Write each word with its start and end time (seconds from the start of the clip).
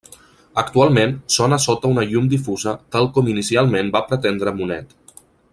Actualment 0.61 1.13
són 1.35 1.53
a 1.57 1.59
sota 1.67 1.91
una 1.97 2.07
llum 2.13 2.31
difusa 2.33 2.75
tal 2.97 3.11
com 3.19 3.33
inicialment 3.37 3.95
va 3.99 4.05
pretendre 4.11 4.59
Monet. 4.63 4.99